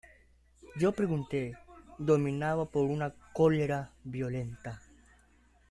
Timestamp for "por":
2.71-2.85